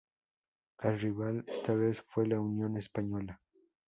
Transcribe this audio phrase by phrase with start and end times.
[0.79, 3.39] El rival esta vez fue la Unión Española.